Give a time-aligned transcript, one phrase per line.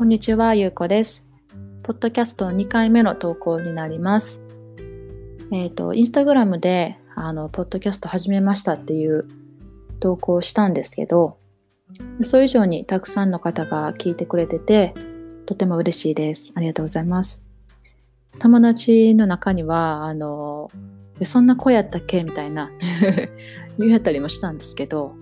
[0.00, 1.26] こんにちは、ゆうこです。
[1.82, 4.40] ポッドキャスト2回目の投稿になります。
[5.52, 9.28] えっ、と、インスタグラムで、あの、ポッドキャスト始めましたっていう
[10.00, 11.36] 投稿をしたんですけど、
[12.18, 14.94] 予想以上にたくさんの方が聞いてくれてて、
[15.44, 16.50] とても嬉しいです。
[16.54, 17.42] ありがとうございます。
[18.38, 20.70] 友達の中には、あの、
[21.24, 22.24] そんな子やったっけ？
[22.24, 22.70] みたいな
[23.78, 25.14] 言うたりもしたんですけど、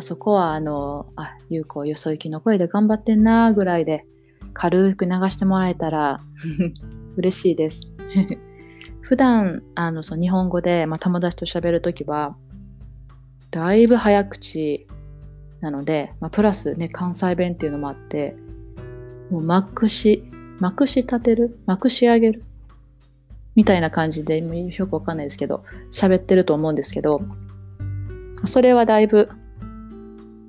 [0.00, 4.06] まあ、そこはあの、あ、ゆうこよそ行きの声で頑張ってんなぐらいで
[4.54, 6.22] 軽く流してもらえたら
[7.18, 7.82] 嬉しいです。
[9.02, 12.34] 普段あのその日本語で、まあ、友達と喋るときは
[13.50, 14.86] だいぶ早口
[15.60, 18.34] なので、まあ、プラスね関西弁っていうのもあって
[19.30, 20.22] もうまくし
[20.60, 22.42] まくし立てるまくし上げる
[23.54, 25.62] みたいな感じでよくわかんないですけど
[25.92, 27.20] 喋ってると思うんですけど
[28.46, 29.28] それはだいぶ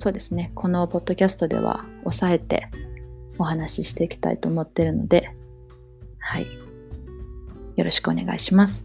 [0.02, 0.52] そうですね。
[0.56, 2.70] このポッドキャストでは抑えて
[3.38, 5.30] お話ししていきたいと思ってるので
[6.18, 6.48] はい。
[7.76, 8.84] よろしくお願いします。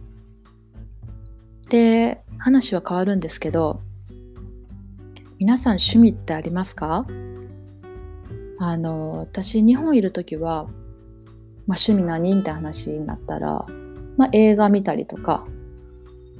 [1.69, 3.81] で話は変わるんですけど
[5.39, 7.07] 皆さん趣味ってありますか？
[8.59, 10.65] あの私日本いる時は、
[11.65, 13.65] まあ、趣味何って話になったら、
[14.17, 15.47] まあ、映画見たりとか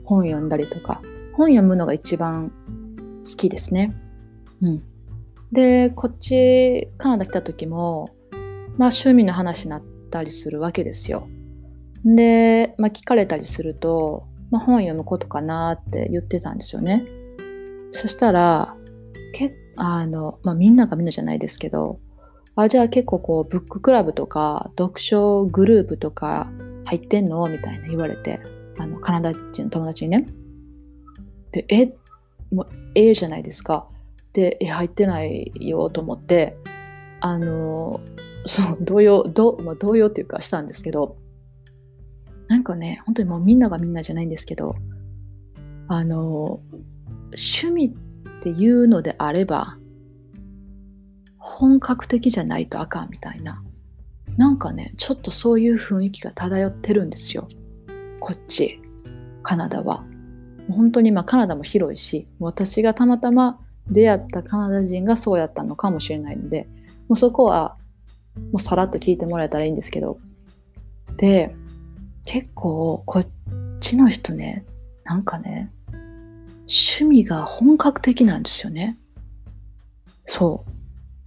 [0.03, 1.01] 本読んだりとか
[1.33, 2.51] 本読むのが一番
[3.23, 3.95] 好きですね。
[4.61, 4.83] うん、
[5.51, 8.09] でこっちカナダ来た時も、
[8.77, 11.27] まあ、趣味の話になったりするわけですよ。
[12.03, 17.05] で、まあ、聞かれたりすると、まあ、本読むことかなって言ってたんですよね。
[17.91, 18.75] そしたら
[19.33, 21.99] けあの、まあ、みんながみんなじゃないですけど
[22.55, 26.49] あじゃあ結構こうブッククラブとか読書グループとか
[26.85, 27.47] 入ってんの？
[27.47, 28.39] みたいな言われて
[28.79, 30.25] あのカナダ人の友達にね。
[31.51, 31.93] でえ？
[32.51, 33.87] もうええじゃないですか。
[34.37, 36.57] で、え、入ってないよと思って、
[37.21, 38.01] あの、
[38.45, 41.17] そう、動揺、どまあ、動揺っていうかしたんですけど、
[42.47, 44.75] なんかね、本当にもうみんながみんなじゃないんですけど、
[45.87, 46.59] あの、
[47.31, 49.79] 趣味っていうのであれば、
[51.39, 53.63] 本格的じゃないとあかんみたいな。
[54.37, 57.47] なんかね、ちょっとそういう雰囲気が漂ってるんですよ。
[58.19, 58.79] こっち、
[59.41, 60.05] カナダは。
[60.69, 63.59] 本当にまあカナダも広いし、私がたまたま
[63.89, 66.67] 出会ったカナダ人がそうやったのかもしれないので、
[67.07, 67.77] もうそこは
[68.51, 70.19] もうさらっと聞いてもらえたらいいんですけど。
[71.17, 71.55] で、
[72.25, 73.27] 結構こっ
[73.79, 74.65] ちの人ね、
[75.03, 75.71] なんかね、
[76.67, 78.97] 趣味が本格的なんですよね。
[80.25, 80.65] そ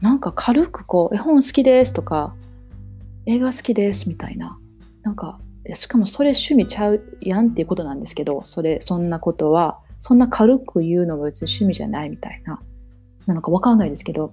[0.00, 0.04] う。
[0.04, 2.34] なんか軽くこう、絵本好きですとか、
[3.26, 4.58] 映画好きですみたいな。
[5.02, 5.40] なんか、
[5.74, 12.60] しかもそれ趣味ちゃうやんっていうことなんですけど、それ、そんなことは、そんな軽く言うのも別に趣味じゃないみたいな。
[13.26, 14.32] なのかわかんないですけど。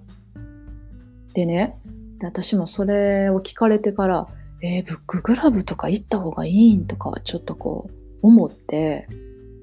[1.34, 1.78] でね、
[2.18, 4.26] で私もそれを聞かれてから、
[4.62, 9.08] えー、ブックグラブとか行った方がいいんとかはちょっとこう思って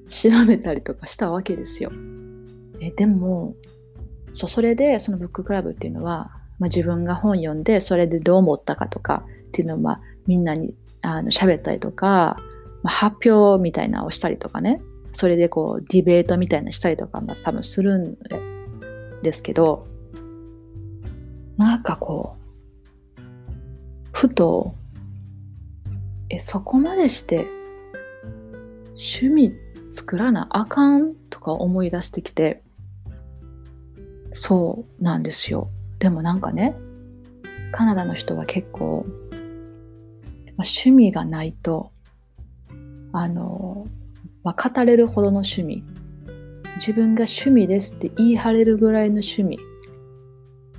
[0.08, 1.90] 調べたりとかしたわけですよ。
[2.80, 3.54] えでも
[4.34, 12.36] そうそれでそのブッククラブっていうのは、まあ、自分が本読んでそれでどう思ったかとかっていうのを、まあ、みんなにあの喋ったりとか、
[12.82, 14.80] まあ、発表みたいなのをしたりとかね
[15.16, 18.18] それでこうディベートみたいなしたりとか、ま、多分するん
[19.22, 19.86] ですけど
[21.56, 22.36] なんかこ
[23.16, 23.20] う
[24.12, 24.74] ふと
[26.28, 27.46] えそこまでして
[28.88, 29.54] 趣味
[29.90, 32.62] 作らなあかんとか思い出してきて
[34.32, 35.70] そうなんですよ。
[35.98, 36.76] でもなんかね
[37.72, 39.38] カナダの人は結構、まあ、
[40.58, 41.90] 趣味がないと
[43.14, 43.86] あの
[44.46, 45.82] まあ、語れるほどの趣味
[46.76, 49.58] 自分が趣味ですって言い張れるぐらいの趣味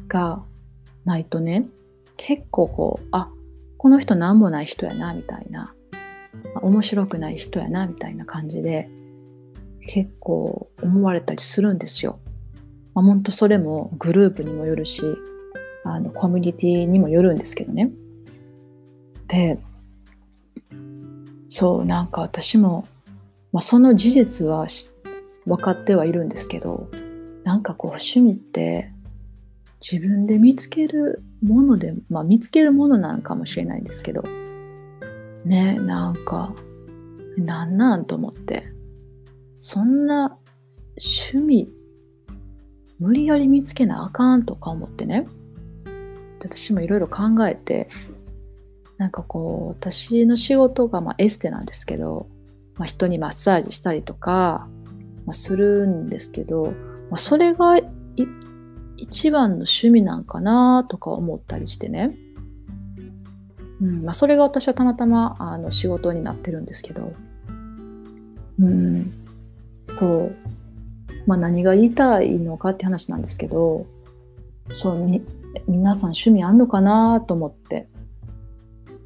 [0.08, 0.42] が
[1.04, 1.68] ないとね
[2.16, 3.30] 結構こうあ
[3.78, 5.76] この人何もない人やなみたいな、
[6.62, 8.90] 面白くない人やなみたいな感じで
[9.82, 12.20] 結構思われたりするんですよ。
[12.96, 15.04] まあ、本当それもグループにもよるし
[15.84, 17.92] あのコミュニティにもよるんですけどね。
[19.28, 19.60] で
[21.50, 22.88] そうなんか私も
[23.52, 24.68] まあ、その事実は
[25.46, 26.90] 分かってはいるんですけど
[27.44, 28.92] なんかこう趣味って
[29.80, 34.24] 自分で見つけるもので、まあ、見つけるものなのかもしれないんですけど
[35.46, 36.54] ねなんか
[37.38, 38.72] なんなんと思って
[39.58, 40.38] そんな
[40.98, 41.70] 趣味
[43.00, 45.28] 無理やり見つけなあかんとか思ってね。
[46.40, 47.90] 私もいろいろ考えて
[48.98, 52.28] なんかこう私の仕事がまあエステなんですけど
[52.78, 54.68] まあ、人にマッサージしたりとか、
[55.26, 56.74] まあ、するんですけど、
[57.10, 57.76] まあ、それが
[58.98, 62.16] 一番の趣味なんかなとか思ったりしてね。
[63.82, 67.14] うんまあ、それが私はたまたまあの仕事になってるんですけど、
[68.60, 69.14] うん、
[69.86, 70.36] そう、
[71.28, 73.86] まあ、何が言いたいのかって話なんですけど
[74.76, 75.22] そうみ
[75.68, 77.88] 皆さん趣味あんのかなと思って。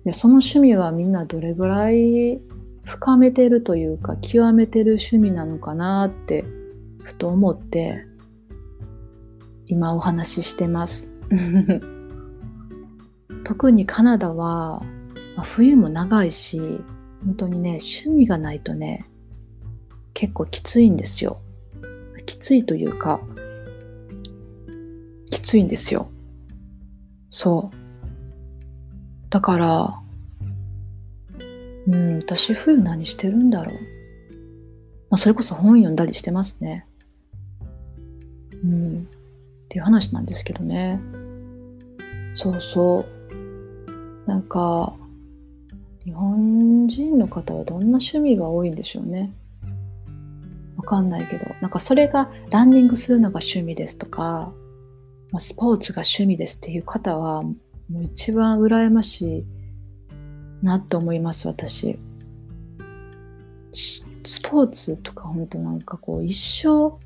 [0.06, 2.42] でその趣味はみんなどれぐらい
[2.84, 6.46] 深めてるというか極めてる趣味なのかなって
[7.04, 8.06] ふと思って
[9.66, 11.10] 今お話ししてます。
[13.44, 14.82] 特にカナダは、
[15.36, 16.60] まあ、冬も長いし
[17.26, 19.06] 本当にね趣味がないとね
[20.14, 21.40] 結構きついんですよ。
[22.26, 23.20] きついというか
[25.30, 26.10] きついんですよ。
[27.30, 27.76] そう。
[29.30, 30.01] だから
[31.88, 33.76] うん私冬何してるんだろう、
[35.10, 36.86] まあ、それこそ本読んだりしてますね。
[38.64, 39.08] うん。
[39.66, 41.00] っていう話なんですけどね。
[42.34, 44.30] そうそう。
[44.30, 44.94] なんか
[46.06, 49.34] 日本人の方はどんな趣味が多いんでしょうね。
[50.78, 51.46] わかんないけど。
[51.62, 54.52] なんかそれがランニングするのが趣味ですとか、
[55.32, 59.46] まあ、スポーツが趣味ですっていう方はもう一番羨ましい
[60.62, 61.98] なと思います私
[63.72, 66.98] スポーツとか本当なんかこう一生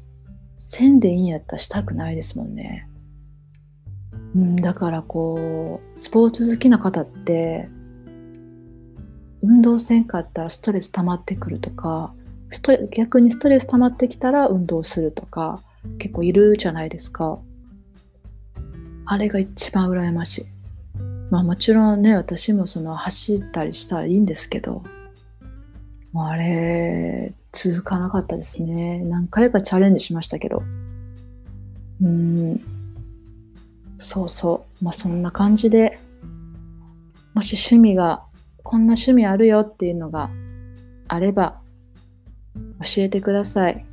[0.57, 2.87] せんでいいんやったらしたくないですもんね。
[4.37, 7.69] ん、だからこうスポーツ好きな方って
[9.41, 12.13] 運動せんかったらストレス溜まってくるとか
[12.91, 15.61] 逆にストレス溜まってきたら運動するとか
[15.99, 17.39] 結構いるじゃないですか。
[19.07, 20.54] あれが一番羨ましい。
[21.31, 24.83] まあもちろんね、私もその走ったりしたらいいんですけど、
[26.11, 28.99] もうあれ、続かなかったですね。
[28.99, 30.63] 何回かチャレンジしましたけど。
[32.01, 32.61] うん、
[33.97, 34.83] そうそう。
[34.83, 35.99] まあそんな感じで、
[37.33, 38.23] もし趣味が、
[38.63, 40.29] こんな趣味あるよっていうのが
[41.07, 41.59] あれば、
[42.81, 43.85] 教えてください。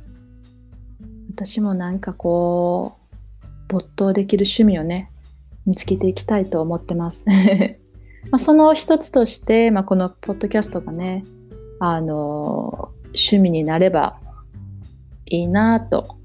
[1.29, 2.97] 私もなんかこ
[3.41, 5.11] う、没頭できる趣味をね、
[5.65, 7.25] 見つけていきたいと思ってます。
[8.31, 11.23] まあその一つとして、まあ、このポッドキャストがね、
[11.79, 14.19] あの、趣味になれば
[15.25, 16.17] いいなと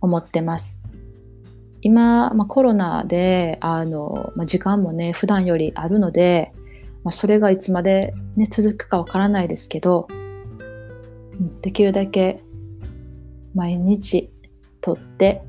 [0.00, 0.78] 思ってます。
[1.80, 6.52] 今、まあ、コロナで、あの、まあ、時間もね、普段よりあるので、
[7.02, 10.08] まあ、それがいつまで、ね、続くかわからないですけど、
[11.60, 12.42] できるだけ
[13.54, 14.32] 毎日
[14.80, 15.42] 撮って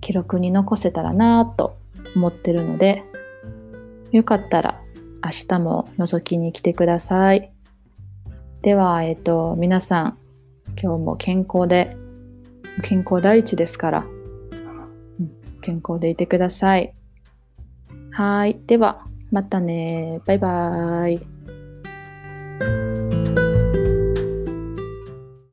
[0.00, 1.75] 記録に残せたらなと
[2.16, 3.04] 思ってるので
[4.10, 4.80] よかったら
[5.22, 7.52] 明日も覗きに来てください。
[8.62, 10.18] では、えっ、と、皆さん
[10.80, 11.96] 今日も健康で
[12.82, 15.30] 健康第一ですから、うん、
[15.60, 16.94] 健康でいてください。
[18.10, 18.58] はい。
[18.66, 20.20] では、またね。
[20.24, 21.35] バイバーイ。